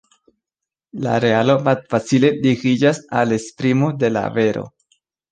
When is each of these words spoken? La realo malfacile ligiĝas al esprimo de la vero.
La 1.07 1.11
realo 1.25 1.55
malfacile 1.67 2.31
ligiĝas 2.45 3.01
al 3.19 3.35
esprimo 3.35 3.91
de 4.05 4.11
la 4.15 4.25
vero. 4.39 4.65